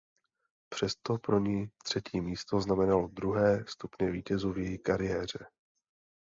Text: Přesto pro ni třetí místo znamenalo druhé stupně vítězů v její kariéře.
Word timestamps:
Přesto 0.69 1.17
pro 1.17 1.39
ni 1.39 1.69
třetí 1.83 2.21
místo 2.21 2.59
znamenalo 2.61 3.07
druhé 3.07 3.63
stupně 3.67 4.11
vítězů 4.11 4.53
v 4.53 4.57
její 4.57 4.77
kariéře. 4.79 5.45